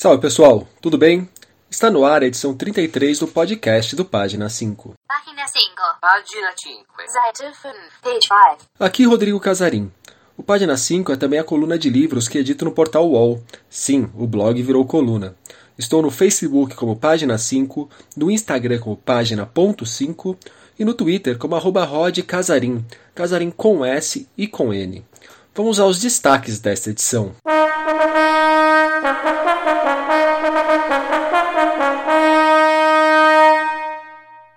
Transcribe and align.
Salve 0.00 0.22
pessoal, 0.22 0.66
tudo 0.80 0.96
bem? 0.96 1.28
Está 1.70 1.90
no 1.90 2.06
ar 2.06 2.22
a 2.22 2.26
edição 2.26 2.54
33 2.54 3.18
do 3.18 3.28
podcast 3.28 3.94
do 3.94 4.02
Página 4.02 4.48
5. 4.48 4.94
Página 5.06 5.46
5. 5.46 5.66
Página 6.00 6.52
5. 6.56 6.84
Seite 7.06 7.54
5. 7.54 7.74
Page 8.02 8.26
5. 8.26 8.58
Aqui 8.80 9.04
Rodrigo 9.04 9.38
Casarim. 9.38 9.92
O 10.38 10.42
Página 10.42 10.74
5 10.74 11.12
é 11.12 11.16
também 11.16 11.38
a 11.38 11.44
coluna 11.44 11.78
de 11.78 11.90
livros 11.90 12.28
que 12.28 12.38
edito 12.38 12.64
no 12.64 12.72
portal 12.72 13.10
UOL. 13.10 13.42
Sim, 13.68 14.10
o 14.16 14.26
blog 14.26 14.62
virou 14.62 14.86
coluna. 14.86 15.36
Estou 15.76 16.00
no 16.00 16.10
Facebook 16.10 16.74
como 16.74 16.96
Página 16.96 17.36
5, 17.36 17.88
no 18.16 18.30
Instagram 18.30 18.78
como 18.78 18.96
Página.5 18.96 20.36
e 20.78 20.84
no 20.84 20.94
Twitter 20.94 21.36
como 21.36 21.56
arroba 21.56 21.84
Rod 21.84 22.18
Casarim, 22.22 22.82
Casarim 23.14 23.50
com 23.50 23.84
S 23.84 24.26
e 24.34 24.46
com 24.46 24.72
N. 24.72 25.04
Vamos 25.54 25.80
aos 25.80 25.98
destaques 25.98 26.60
desta 26.60 26.90
edição. 26.90 27.32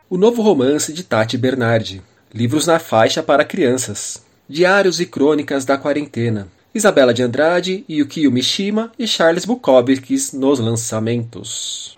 O 0.07 0.17
novo 0.17 0.43
romance 0.43 0.93
de 0.93 1.03
Tati 1.03 1.35
Bernardi. 1.35 2.01
Livros 2.31 2.67
na 2.67 2.77
faixa 2.77 3.23
para 3.23 3.43
crianças. 3.43 4.23
Diários 4.47 4.99
e 4.99 5.05
crônicas 5.07 5.65
da 5.65 5.77
quarentena. 5.77 6.47
Isabela 6.75 7.13
de 7.13 7.23
Andrade, 7.23 7.83
Yukio 7.89 8.31
Mishima 8.31 8.91
e 8.97 9.07
Charles 9.07 9.45
Bukowski 9.45 10.15
nos 10.33 10.59
lançamentos. 10.59 11.97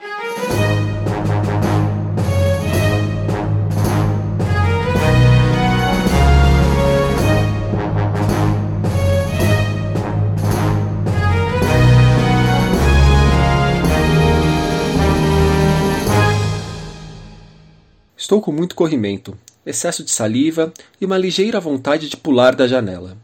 Estou 18.25 18.41
com 18.41 18.51
muito 18.51 18.73
corrimento, 18.73 19.37
excesso 19.63 20.03
de 20.03 20.09
saliva 20.09 20.73
e 20.99 21.05
uma 21.05 21.15
ligeira 21.15 21.59
vontade 21.59 22.09
de 22.09 22.17
pular 22.17 22.55
da 22.55 22.67
janela. 22.67 23.15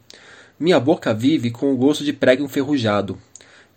Minha 0.59 0.79
boca 0.79 1.11
vive 1.11 1.49
com 1.49 1.73
o 1.73 1.75
gosto 1.75 2.03
de 2.03 2.13
prego 2.13 2.43
enferrujado. 2.43 3.17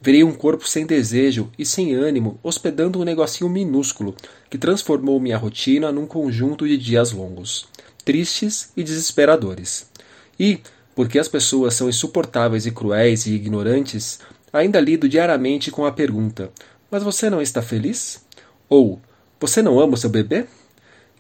Virei 0.03 0.23
um 0.23 0.35
corpo 0.35 0.69
sem 0.69 0.85
desejo 0.85 1.51
e 1.59 1.65
sem 1.65 1.95
ânimo, 1.95 2.39
hospedando 2.43 3.01
um 3.01 3.05
negocinho 3.05 3.49
minúsculo 3.49 4.15
que 4.51 4.59
transformou 4.59 5.19
minha 5.19 5.39
rotina 5.39 5.91
num 5.91 6.07
conjunto 6.07 6.69
de 6.69 6.77
dias 6.77 7.11
longos, 7.11 7.67
tristes 8.05 8.71
e 8.77 8.85
desesperadores. 8.85 9.89
E, 10.39 10.61
porque 10.95 11.19
as 11.19 11.27
pessoas 11.27 11.73
são 11.73 11.89
insuportáveis 11.89 12.67
e 12.67 12.71
cruéis 12.71 13.25
e 13.25 13.33
ignorantes, 13.33 14.19
ainda 14.53 14.79
lido 14.79 15.09
diariamente 15.09 15.71
com 15.71 15.87
a 15.87 15.93
pergunta: 15.93 16.51
Mas 16.91 17.03
você 17.03 17.31
não 17.31 17.41
está 17.41 17.63
feliz? 17.63 18.23
Ou 18.69 19.01
Você 19.41 19.63
não 19.63 19.81
ama 19.81 19.95
o 19.95 19.97
seu 19.97 20.11
bebê? 20.11 20.45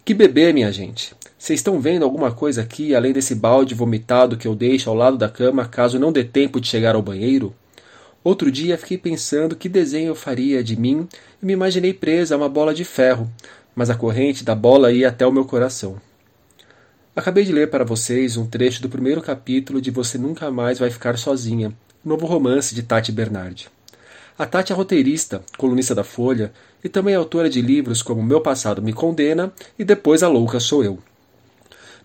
Que 0.04 0.12
bebê, 0.12 0.52
minha 0.52 0.70
gente! 0.70 1.14
Vocês 1.38 1.60
estão 1.60 1.80
vendo 1.80 2.04
alguma 2.04 2.30
coisa 2.30 2.60
aqui 2.60 2.94
além 2.94 3.14
desse 3.14 3.34
balde 3.34 3.74
vomitado 3.74 4.36
que 4.36 4.46
eu 4.46 4.54
deixo 4.54 4.90
ao 4.90 4.94
lado 4.94 5.16
da 5.16 5.30
cama 5.30 5.66
caso 5.66 5.98
não 5.98 6.12
dê 6.12 6.22
tempo 6.22 6.60
de 6.60 6.68
chegar 6.68 6.94
ao 6.94 7.00
banheiro? 7.00 7.54
Outro 8.22 8.52
dia 8.52 8.76
fiquei 8.76 8.98
pensando 8.98 9.56
que 9.56 9.66
desenho 9.66 10.08
eu 10.08 10.14
faria 10.14 10.62
de 10.62 10.78
mim 10.78 11.08
e 11.42 11.46
me 11.46 11.54
imaginei 11.54 11.94
presa 11.94 12.34
a 12.34 12.36
uma 12.36 12.50
bola 12.50 12.74
de 12.74 12.84
ferro, 12.84 13.32
mas 13.74 13.88
a 13.88 13.94
corrente 13.94 14.44
da 14.44 14.54
bola 14.54 14.92
ia 14.92 15.08
até 15.08 15.26
o 15.26 15.32
meu 15.32 15.46
coração. 15.46 15.96
Acabei 17.16 17.44
de 17.44 17.52
ler 17.52 17.70
para 17.70 17.82
vocês 17.82 18.36
um 18.36 18.44
trecho 18.44 18.82
do 18.82 18.90
primeiro 18.90 19.22
capítulo 19.22 19.80
de 19.80 19.90
Você 19.90 20.18
Nunca 20.18 20.50
Mais 20.50 20.78
Vai 20.78 20.90
Ficar 20.90 21.16
Sozinha, 21.16 21.72
novo 22.04 22.26
romance 22.26 22.74
de 22.74 22.82
Tati 22.82 23.10
Bernardi. 23.10 23.70
A 24.36 24.44
Tati 24.44 24.72
é 24.72 24.74
roteirista, 24.74 25.42
colunista 25.56 25.94
da 25.94 26.02
Folha 26.02 26.52
e 26.82 26.88
também 26.88 27.14
autora 27.14 27.48
de 27.48 27.62
livros 27.62 28.02
como 28.02 28.20
Meu 28.20 28.40
Passado 28.40 28.82
Me 28.82 28.92
Condena 28.92 29.52
e 29.78 29.84
Depois 29.84 30.24
a 30.24 30.28
Louca 30.28 30.58
Sou 30.58 30.82
Eu. 30.82 30.98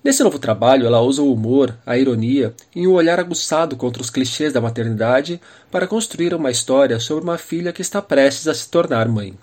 Nesse 0.04 0.24
novo 0.24 0.38
trabalho, 0.38 0.86
ela 0.86 1.02
usa 1.02 1.24
o 1.24 1.34
humor, 1.34 1.76
a 1.84 1.98
ironia 1.98 2.54
e 2.76 2.88
um 2.88 2.94
olhar 2.94 3.20
aguçado 3.20 3.76
contra 3.76 4.00
os 4.00 4.12
clichês 4.12 4.54
da 4.54 4.62
maternidade 4.62 5.42
para 5.72 5.88
construir 5.88 6.36
uma 6.36 6.52
história 6.52 7.00
sobre 7.00 7.24
uma 7.24 7.40
filha 7.40 7.74
que 7.74 7.82
está 7.82 8.00
prestes 8.00 8.48
a 8.48 8.54
se 8.54 8.70
tornar 8.70 9.08
mãe. 9.08 9.34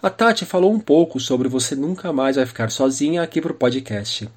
A 0.00 0.08
Tati 0.08 0.44
falou 0.44 0.72
um 0.72 0.78
pouco 0.78 1.18
sobre 1.18 1.48
Você 1.48 1.74
Nunca 1.74 2.12
Mais 2.12 2.36
Vai 2.36 2.46
Ficar 2.46 2.70
Sozinha 2.70 3.22
aqui 3.22 3.40
para 3.40 3.50
o 3.50 3.56
podcast. 3.56 4.30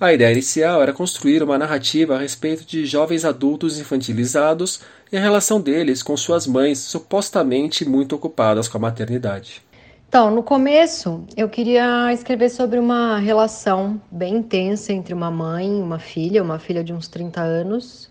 A 0.00 0.12
ideia 0.12 0.30
inicial 0.30 0.80
era 0.80 0.92
construir 0.92 1.42
uma 1.42 1.58
narrativa 1.58 2.14
a 2.14 2.20
respeito 2.20 2.64
de 2.64 2.86
jovens 2.86 3.24
adultos 3.24 3.80
infantilizados 3.80 4.80
e 5.10 5.16
a 5.16 5.20
relação 5.20 5.60
deles 5.60 6.04
com 6.04 6.16
suas 6.16 6.46
mães 6.46 6.78
supostamente 6.78 7.84
muito 7.84 8.14
ocupadas 8.14 8.68
com 8.68 8.78
a 8.78 8.80
maternidade. 8.80 9.60
Então, 10.08 10.30
no 10.30 10.40
começo, 10.40 11.24
eu 11.36 11.48
queria 11.48 12.12
escrever 12.12 12.48
sobre 12.48 12.78
uma 12.78 13.18
relação 13.18 14.00
bem 14.08 14.36
intensa 14.36 14.92
entre 14.92 15.12
uma 15.12 15.32
mãe 15.32 15.66
e 15.66 15.82
uma 15.82 15.98
filha, 15.98 16.44
uma 16.44 16.60
filha 16.60 16.84
de 16.84 16.92
uns 16.92 17.08
30 17.08 17.40
anos, 17.40 18.08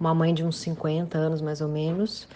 uma 0.00 0.14
mãe 0.14 0.32
de 0.32 0.42
uns 0.42 0.58
50 0.60 1.18
anos 1.18 1.42
mais 1.42 1.60
ou 1.60 1.68
menos. 1.68 2.26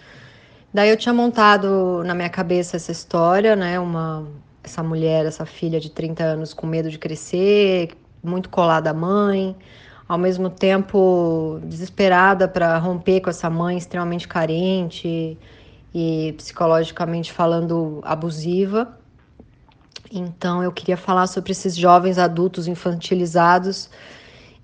Daí 0.71 0.91
eu 0.91 0.95
tinha 0.95 1.13
montado 1.13 2.03
na 2.05 2.13
minha 2.13 2.29
cabeça 2.29 2.77
essa 2.77 2.91
história, 2.91 3.55
né, 3.55 3.79
uma 3.79 4.27
essa 4.63 4.83
mulher, 4.83 5.25
essa 5.25 5.43
filha 5.43 5.79
de 5.79 5.89
30 5.89 6.23
anos 6.23 6.53
com 6.53 6.67
medo 6.67 6.87
de 6.89 6.99
crescer, 6.99 7.97
muito 8.23 8.49
colada 8.49 8.89
à 8.89 8.93
mãe, 8.93 9.55
ao 10.07 10.17
mesmo 10.17 10.49
tempo 10.49 11.59
desesperada 11.63 12.47
para 12.47 12.77
romper 12.77 13.21
com 13.21 13.29
essa 13.29 13.49
mãe 13.49 13.77
extremamente 13.77 14.27
carente 14.27 15.37
e 15.93 16.33
psicologicamente 16.37 17.31
falando 17.31 18.01
abusiva. 18.03 18.97
Então 20.11 20.61
eu 20.61 20.71
queria 20.71 20.97
falar 20.97 21.27
sobre 21.27 21.51
esses 21.51 21.75
jovens 21.75 22.17
adultos 22.17 22.67
infantilizados 22.67 23.89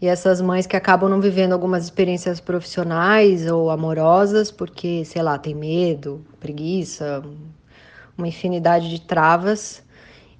e 0.01 0.07
essas 0.07 0.41
mães 0.41 0.67
que 0.67 0.75
acabam 0.75 1.09
não 1.09 1.21
vivendo 1.21 1.53
algumas 1.53 1.85
experiências 1.85 2.39
profissionais 2.39 3.49
ou 3.49 3.69
amorosas 3.71 4.51
porque, 4.51 5.05
sei 5.05 5.23
lá, 5.23 5.37
tem 5.37 5.55
medo, 5.55 6.25
preguiça, 6.39 7.23
uma 8.17 8.27
infinidade 8.27 8.89
de 8.89 8.99
travas 8.99 9.86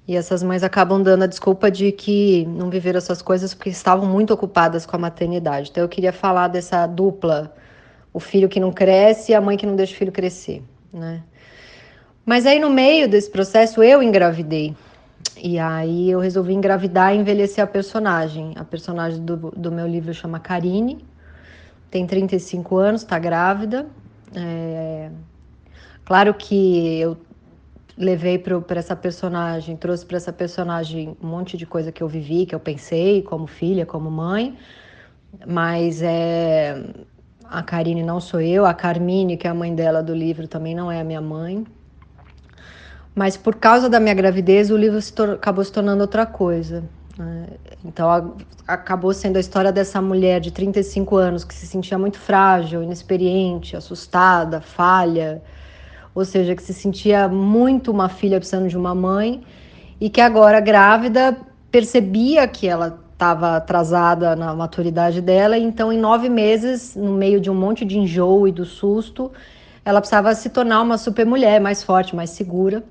e 0.08 0.16
essas 0.16 0.42
mães 0.42 0.64
acabam 0.64 1.02
dando 1.02 1.24
a 1.24 1.26
desculpa 1.26 1.70
de 1.70 1.92
que 1.92 2.46
não 2.46 2.70
viveram 2.70 2.96
essas 2.96 3.20
coisas 3.20 3.52
porque 3.52 3.68
estavam 3.68 4.08
muito 4.08 4.32
ocupadas 4.32 4.86
com 4.86 4.96
a 4.96 4.98
maternidade. 4.98 5.68
Então 5.70 5.82
eu 5.82 5.88
queria 5.88 6.14
falar 6.14 6.48
dessa 6.48 6.86
dupla, 6.86 7.54
o 8.10 8.18
filho 8.18 8.48
que 8.48 8.58
não 8.58 8.72
cresce 8.72 9.32
e 9.32 9.34
a 9.34 9.40
mãe 9.40 9.58
que 9.58 9.66
não 9.66 9.76
deixa 9.76 9.92
o 9.92 9.96
filho 9.96 10.10
crescer, 10.10 10.62
né? 10.90 11.22
Mas 12.24 12.46
aí 12.46 12.58
no 12.58 12.70
meio 12.70 13.06
desse 13.06 13.30
processo 13.30 13.82
eu 13.82 14.02
engravidei. 14.02 14.74
E 15.36 15.58
aí 15.58 16.10
eu 16.10 16.20
resolvi 16.20 16.54
engravidar 16.54 17.14
e 17.14 17.18
envelhecer 17.18 17.62
a 17.62 17.66
personagem. 17.66 18.54
A 18.56 18.64
personagem 18.64 19.22
do, 19.22 19.36
do 19.50 19.70
meu 19.70 19.86
livro 19.86 20.14
chama 20.14 20.40
Karine, 20.40 21.04
tem 21.90 22.06
35 22.06 22.78
anos, 22.78 23.02
está 23.02 23.18
grávida. 23.18 23.86
É... 24.34 25.10
Claro 26.06 26.32
que 26.32 26.98
eu 26.98 27.14
levei 27.98 28.38
para 28.38 28.78
essa 28.78 28.94
personagem, 28.94 29.76
trouxe 29.76 30.06
para 30.06 30.16
essa 30.16 30.32
personagem 30.32 31.16
um 31.20 31.26
monte 31.26 31.56
de 31.56 31.66
coisa 31.66 31.90
que 31.90 32.02
eu 32.02 32.08
vivi, 32.08 32.46
que 32.46 32.54
eu 32.54 32.60
pensei 32.60 33.22
como 33.22 33.46
filha, 33.46 33.84
como 33.84 34.08
mãe, 34.08 34.56
mas 35.44 36.00
é 36.00 36.80
a 37.44 37.62
Karine 37.62 38.02
não 38.02 38.20
sou 38.20 38.40
eu, 38.40 38.64
a 38.64 38.74
Carmine, 38.74 39.36
que 39.36 39.46
é 39.46 39.50
a 39.50 39.54
mãe 39.54 39.74
dela 39.74 40.02
do 40.02 40.14
livro, 40.14 40.46
também 40.46 40.74
não 40.74 40.92
é 40.92 41.00
a 41.00 41.04
minha 41.04 41.20
mãe. 41.20 41.66
Mas 43.14 43.36
por 43.36 43.56
causa 43.56 43.88
da 43.88 43.98
minha 43.98 44.14
gravidez, 44.14 44.70
o 44.70 44.76
livro 44.76 45.00
se 45.00 45.12
acabou 45.20 45.64
se 45.64 45.72
tornando 45.72 46.02
outra 46.02 46.24
coisa. 46.24 46.84
Né? 47.16 47.46
Então 47.84 48.36
acabou 48.66 49.12
sendo 49.12 49.38
a 49.38 49.40
história 49.40 49.72
dessa 49.72 50.00
mulher 50.00 50.40
de 50.40 50.52
35 50.52 51.16
anos 51.16 51.42
que 51.42 51.54
se 51.54 51.66
sentia 51.66 51.98
muito 51.98 52.18
frágil, 52.18 52.82
inexperiente, 52.82 53.76
assustada, 53.76 54.60
falha 54.60 55.42
ou 56.18 56.24
seja, 56.24 56.56
que 56.56 56.62
se 56.62 56.74
sentia 56.74 57.28
muito 57.28 57.92
uma 57.92 58.08
filha 58.08 58.38
precisando 58.38 58.68
de 58.68 58.76
uma 58.76 58.92
mãe 58.92 59.40
e 60.00 60.10
que 60.10 60.20
agora 60.20 60.58
grávida 60.58 61.36
percebia 61.70 62.48
que 62.48 62.66
ela 62.66 62.98
estava 63.12 63.56
atrasada 63.56 64.34
na 64.34 64.52
maturidade 64.52 65.20
dela, 65.20 65.56
então 65.56 65.92
em 65.92 65.98
nove 65.98 66.28
meses, 66.28 66.96
no 66.96 67.12
meio 67.12 67.40
de 67.40 67.48
um 67.48 67.54
monte 67.54 67.84
de 67.84 67.98
enjoo 67.98 68.48
e 68.48 68.52
do 68.52 68.64
susto, 68.64 69.30
ela 69.84 70.00
precisava 70.00 70.34
se 70.34 70.50
tornar 70.50 70.82
uma 70.82 70.98
super 70.98 71.24
mulher, 71.24 71.60
mais 71.60 71.84
forte, 71.84 72.16
mais 72.16 72.30
segura. 72.30 72.82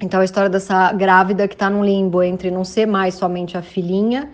Então 0.00 0.20
a 0.20 0.24
história 0.24 0.50
dessa 0.50 0.92
grávida 0.92 1.46
que 1.46 1.54
está 1.54 1.70
num 1.70 1.84
limbo 1.84 2.20
entre 2.20 2.50
não 2.50 2.64
ser 2.64 2.84
mais 2.84 3.14
somente 3.14 3.56
a 3.56 3.62
filhinha 3.62 4.28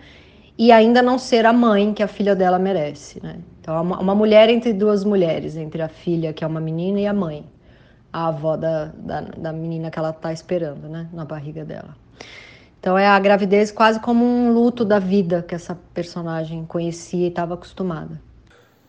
e 0.56 0.72
ainda 0.72 1.02
não 1.02 1.18
ser 1.18 1.44
a 1.44 1.52
mãe 1.52 1.92
que 1.92 2.02
a 2.02 2.08
filha 2.08 2.34
dela 2.34 2.58
merece, 2.58 3.22
né? 3.22 3.36
Então 3.60 3.76
é 3.76 3.80
uma, 3.80 4.00
uma 4.00 4.14
mulher 4.14 4.48
entre 4.48 4.72
duas 4.72 5.04
mulheres, 5.04 5.54
entre 5.54 5.82
a 5.82 5.88
filha 5.88 6.32
que 6.32 6.42
é 6.42 6.46
uma 6.46 6.60
menina 6.60 6.98
e 6.98 7.06
a 7.06 7.12
mãe 7.12 7.44
a 8.12 8.28
avó 8.28 8.56
da, 8.56 8.86
da, 8.86 9.20
da 9.20 9.52
menina 9.52 9.90
que 9.90 9.98
ela 9.98 10.10
está 10.10 10.32
esperando, 10.32 10.88
né, 10.88 11.08
na 11.12 11.24
barriga 11.24 11.64
dela. 11.64 11.96
Então 12.80 12.96
é 12.96 13.06
a 13.06 13.18
gravidez 13.18 13.70
quase 13.70 14.00
como 14.00 14.24
um 14.24 14.52
luto 14.52 14.84
da 14.84 14.98
vida 14.98 15.44
que 15.46 15.54
essa 15.54 15.78
personagem 15.92 16.64
conhecia 16.64 17.26
e 17.26 17.28
estava 17.28 17.54
acostumada. 17.54 18.20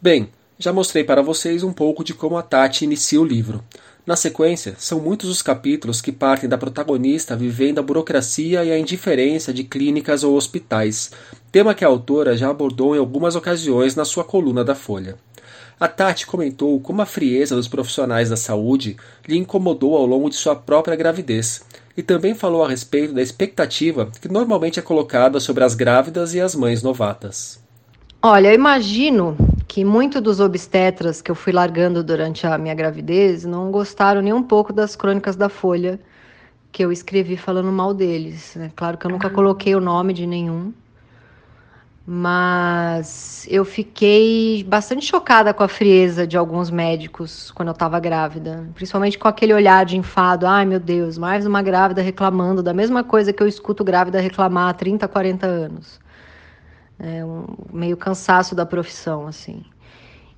Bem, 0.01 0.29
já 0.57 0.71
mostrei 0.71 1.03
para 1.03 1.21
vocês 1.21 1.63
um 1.63 1.73
pouco 1.73 2.03
de 2.03 2.13
como 2.13 2.38
a 2.38 2.41
Tati 2.41 2.85
inicia 2.85 3.19
o 3.19 3.25
livro. 3.25 3.63
Na 4.06 4.15
sequência, 4.15 4.75
são 4.77 5.00
muitos 5.00 5.29
os 5.29 5.41
capítulos 5.41 6.01
que 6.01 6.12
partem 6.12 6.50
da 6.50 6.57
protagonista 6.57 7.35
vivendo 7.35 7.79
a 7.79 7.83
burocracia 7.83 8.63
e 8.63 8.71
a 8.71 8.79
indiferença 8.79 9.53
de 9.53 9.63
clínicas 9.63 10.23
ou 10.23 10.35
hospitais, 10.35 11.12
tema 11.51 11.75
que 11.75 11.85
a 11.85 11.88
autora 11.88 12.35
já 12.35 12.50
abordou 12.50 12.95
em 12.95 13.00
algumas 13.00 13.35
ocasiões 13.35 13.95
na 13.95 14.06
sua 14.06 14.23
coluna 14.23 14.63
da 14.63 14.73
Folha. 14.73 15.18
A 15.81 15.88
Tati 15.88 16.28
comentou 16.28 16.80
como 16.80 17.01
a 17.01 17.07
frieza 17.07 17.56
dos 17.56 17.68
profissionais 17.68 18.30
da 18.30 18.38
saúde 18.38 18.98
lhe 19.28 19.36
incomodou 19.36 19.98
ao 19.98 20.06
longo 20.06 20.30
de 20.30 20.36
sua 20.36 20.56
própria 20.56 20.95
gravidez, 20.95 21.66
e 21.98 22.04
também 22.04 22.36
falou 22.36 22.63
a 22.63 22.69
respeito 22.69 23.16
da 23.16 23.22
expectativa 23.24 24.07
que 24.22 24.28
normalmente 24.28 24.78
é 24.78 24.83
colocada 24.83 25.39
sobre 25.39 25.63
as 25.63 25.74
grávidas 25.74 26.36
e 26.36 26.39
as 26.39 26.54
mães 26.54 26.83
novatas. 26.83 27.60
Olha, 28.22 28.50
eu 28.50 28.54
imagino 28.54 29.36
que 29.68 29.83
muitos 29.83 30.22
dos 30.22 30.39
obstetras 30.39 31.19
que 31.19 31.31
eu 31.31 31.36
fui 31.36 31.51
largando 31.51 32.04
durante 32.04 32.45
a 32.45 32.60
minha 32.60 32.75
gravidez 32.75 33.44
não 33.44 33.72
gostaram 33.72 34.22
nem 34.22 34.33
um 34.33 34.44
pouco 34.44 34.72
das 34.72 34.95
crônicas 34.95 35.36
da 35.36 35.50
Folha 35.50 36.00
que 36.72 36.86
eu 36.86 36.92
escrevi 36.92 37.38
falando 37.38 37.72
mal 37.72 37.92
deles. 37.92 38.56
É 38.56 38.69
claro 38.75 39.00
que 39.00 39.07
eu 39.07 39.10
nunca 39.10 39.31
coloquei 39.31 39.74
o 39.74 39.81
nome 39.81 40.13
de 40.13 40.28
nenhum, 40.28 40.72
mas 42.13 43.47
eu 43.49 43.63
fiquei 43.63 44.63
bastante 44.65 45.05
chocada 45.05 45.53
com 45.53 45.63
a 45.63 45.67
frieza 45.67 46.27
de 46.27 46.35
alguns 46.35 46.69
médicos 46.69 47.51
quando 47.51 47.69
eu 47.69 47.73
estava 47.73 47.99
grávida, 47.99 48.67
principalmente 48.75 49.17
com 49.17 49.27
aquele 49.27 49.53
olhar 49.53 49.85
de 49.85 49.97
enfado. 49.97 50.45
Ai 50.45 50.65
meu 50.65 50.79
Deus, 50.79 51.17
mais 51.17 51.45
uma 51.45 51.61
grávida 51.61 52.01
reclamando 52.01 52.61
da 52.61 52.73
mesma 52.73 53.03
coisa 53.03 53.31
que 53.31 53.41
eu 53.41 53.47
escuto 53.47 53.83
grávida 53.83 54.19
reclamar 54.19 54.69
há 54.69 54.73
30, 54.73 55.07
40 55.07 55.45
anos 55.45 55.99
é 57.01 57.25
um 57.25 57.45
meio 57.73 57.97
cansaço 57.97 58.53
da 58.53 58.65
profissão, 58.65 59.27
assim. 59.27 59.63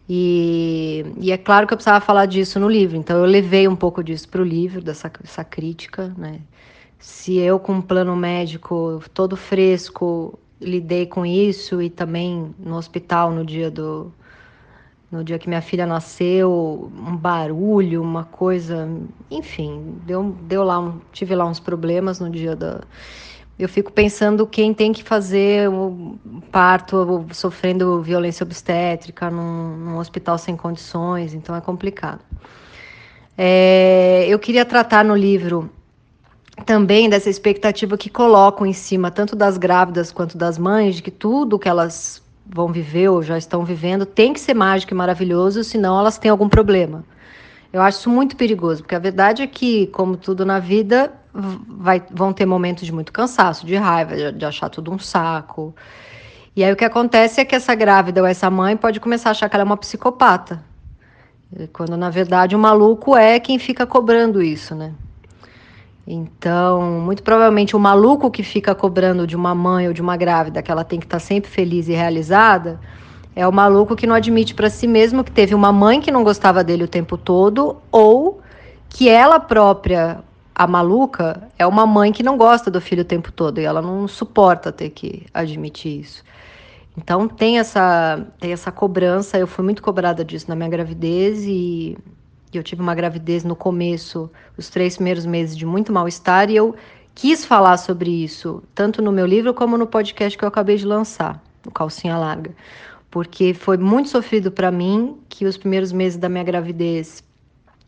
E, 0.07 1.05
e, 1.17 1.31
é 1.31 1.37
claro 1.37 1.67
que 1.67 1.73
eu 1.73 1.77
precisava 1.77 2.03
falar 2.03 2.25
disso 2.25 2.59
no 2.59 2.69
livro, 2.69 2.97
então 2.97 3.17
eu 3.17 3.25
levei 3.25 3.67
um 3.67 3.75
pouco 3.75 4.03
disso 4.03 4.27
para 4.29 4.41
o 4.41 4.45
livro, 4.45 4.81
dessa 4.81 5.11
essa 5.23 5.43
crítica, 5.43 6.13
né? 6.17 6.39
Se 6.99 7.37
eu, 7.37 7.59
com 7.59 7.73
um 7.73 7.81
plano 7.81 8.15
médico 8.15 9.01
todo 9.13 9.35
fresco, 9.35 10.39
lidei 10.63 11.05
com 11.05 11.25
isso 11.25 11.81
e 11.81 11.89
também 11.89 12.53
no 12.57 12.75
hospital 12.75 13.31
no 13.31 13.45
dia 13.45 13.69
do. 13.69 14.11
No 15.11 15.23
dia 15.23 15.37
que 15.37 15.47
minha 15.47 15.61
filha 15.61 15.85
nasceu, 15.85 16.91
um 16.97 17.15
barulho, 17.15 18.01
uma 18.01 18.23
coisa, 18.23 18.89
enfim, 19.29 19.99
deu, 20.07 20.35
deu 20.41 20.63
lá 20.63 20.79
um, 20.79 20.99
tive 21.11 21.35
lá 21.35 21.45
uns 21.45 21.59
problemas 21.59 22.19
no 22.19 22.31
dia 22.31 22.55
da, 22.55 22.81
eu 23.57 23.69
fico 23.69 23.91
pensando 23.91 24.47
quem 24.47 24.73
tem 24.73 24.91
que 24.91 25.03
fazer 25.03 25.69
o 25.69 26.17
parto 26.51 27.25
sofrendo 27.33 28.01
violência 28.01 28.43
obstétrica 28.43 29.29
num, 29.29 29.77
num 29.77 29.97
hospital 29.97 30.37
sem 30.37 30.57
condições, 30.57 31.33
então 31.33 31.55
é 31.55 31.61
complicado. 31.61 32.21
É, 33.37 34.25
eu 34.27 34.39
queria 34.39 34.65
tratar 34.65 35.05
no 35.05 35.15
livro 35.15 35.69
também 36.65 37.09
dessa 37.09 37.29
expectativa 37.29 37.97
que 37.97 38.09
colocam 38.09 38.65
em 38.65 38.73
cima 38.73 39.09
tanto 39.09 39.35
das 39.35 39.57
grávidas 39.57 40.11
quanto 40.11 40.37
das 40.37 40.57
mães, 40.57 40.95
de 40.95 41.01
que 41.01 41.11
tudo 41.11 41.59
que 41.59 41.67
elas 41.67 42.21
vão 42.45 42.67
viver 42.67 43.09
ou 43.09 43.23
já 43.23 43.37
estão 43.37 43.63
vivendo 43.63 44.05
tem 44.05 44.33
que 44.33 44.39
ser 44.39 44.53
mágico 44.53 44.93
e 44.93 44.97
maravilhoso, 44.97 45.63
senão 45.63 45.99
elas 45.99 46.17
têm 46.17 46.29
algum 46.29 46.47
problema. 46.47 47.03
Eu 47.71 47.81
acho 47.81 47.99
isso 47.99 48.09
muito 48.09 48.35
perigoso, 48.35 48.83
porque 48.83 48.95
a 48.95 48.99
verdade 48.99 49.41
é 49.41 49.47
que, 49.47 49.87
como 49.87 50.15
tudo 50.15 50.45
na 50.45 50.59
vida, 50.59 51.11
vai, 51.33 52.03
vão 52.11 52.31
ter 52.31 52.45
momentos 52.45 52.85
de 52.85 52.91
muito 52.91 53.11
cansaço, 53.11 53.65
de 53.65 53.75
raiva, 53.75 54.15
de, 54.15 54.31
de 54.33 54.45
achar 54.45 54.69
tudo 54.69 54.91
um 54.91 54.99
saco. 54.99 55.73
E 56.55 56.63
aí 56.63 56.71
o 56.71 56.75
que 56.75 56.85
acontece 56.85 57.41
é 57.41 57.45
que 57.45 57.55
essa 57.55 57.73
grávida 57.73 58.21
ou 58.21 58.27
essa 58.27 58.49
mãe 58.49 58.77
pode 58.77 58.99
começar 58.99 59.29
a 59.29 59.31
achar 59.31 59.49
que 59.49 59.55
ela 59.55 59.63
é 59.63 59.65
uma 59.65 59.77
psicopata. 59.77 60.63
Quando 61.71 61.97
na 61.97 62.11
verdade 62.11 62.55
o 62.55 62.59
maluco 62.59 63.15
é 63.15 63.39
quem 63.39 63.57
fica 63.57 63.87
cobrando 63.87 64.41
isso, 64.41 64.75
né? 64.75 64.93
Então, 66.05 66.99
muito 66.99 67.23
provavelmente 67.23 67.75
o 67.75 67.79
maluco 67.79 68.29
que 68.29 68.43
fica 68.43 68.75
cobrando 68.75 69.25
de 69.25 69.35
uma 69.35 69.55
mãe 69.55 69.87
ou 69.87 69.93
de 69.93 70.01
uma 70.01 70.17
grávida 70.17 70.61
que 70.61 70.69
ela 70.69 70.83
tem 70.83 70.99
que 70.99 71.05
estar 71.05 71.19
sempre 71.19 71.49
feliz 71.49 71.87
e 71.87 71.93
realizada, 71.93 72.79
é 73.35 73.47
o 73.47 73.51
maluco 73.51 73.95
que 73.95 74.05
não 74.05 74.13
admite 74.13 74.53
para 74.53 74.69
si 74.69 74.85
mesmo 74.85 75.23
que 75.23 75.31
teve 75.31 75.55
uma 75.55 75.71
mãe 75.71 76.01
que 76.01 76.11
não 76.11 76.23
gostava 76.23 76.63
dele 76.63 76.83
o 76.83 76.87
tempo 76.87 77.17
todo 77.17 77.77
ou 77.91 78.41
que 78.89 79.09
ela 79.09 79.39
própria, 79.39 80.19
a 80.53 80.67
maluca, 80.67 81.49
é 81.57 81.65
uma 81.65 81.85
mãe 81.85 82.11
que 82.11 82.21
não 82.21 82.37
gosta 82.37 82.69
do 82.69 82.79
filho 82.79 83.01
o 83.01 83.05
tempo 83.05 83.31
todo 83.31 83.59
e 83.59 83.63
ela 83.63 83.81
não 83.81 84.07
suporta 84.07 84.71
ter 84.71 84.89
que 84.91 85.25
admitir 85.33 86.01
isso. 86.01 86.23
Então 86.95 87.27
tem 87.27 87.57
essa 87.57 88.23
tem 88.39 88.51
essa 88.51 88.71
cobrança, 88.71 89.37
eu 89.37 89.47
fui 89.47 89.63
muito 89.63 89.81
cobrada 89.81 90.23
disso 90.23 90.45
na 90.47 90.55
minha 90.55 90.69
gravidez 90.69 91.43
e 91.43 91.97
eu 92.57 92.63
tive 92.63 92.81
uma 92.81 92.95
gravidez 92.95 93.43
no 93.43 93.55
começo, 93.55 94.29
os 94.57 94.69
três 94.69 94.95
primeiros 94.95 95.25
meses 95.25 95.57
de 95.57 95.65
muito 95.65 95.91
mal-estar 95.91 96.49
e 96.49 96.55
eu 96.55 96.75
quis 97.15 97.45
falar 97.45 97.77
sobre 97.77 98.09
isso, 98.09 98.63
tanto 98.73 99.01
no 99.01 99.11
meu 99.11 99.25
livro 99.25 99.53
como 99.53 99.77
no 99.77 99.87
podcast 99.87 100.37
que 100.37 100.43
eu 100.43 100.47
acabei 100.47 100.77
de 100.77 100.85
lançar, 100.85 101.41
no 101.65 101.71
Calcinha 101.71 102.17
Larga. 102.17 102.51
Porque 103.11 103.53
foi 103.53 103.77
muito 103.77 104.09
sofrido 104.09 104.51
para 104.51 104.71
mim 104.71 105.17
que 105.29 105.45
os 105.45 105.57
primeiros 105.57 105.91
meses 105.91 106.17
da 106.17 106.27
minha 106.27 106.43
gravidez 106.43 107.23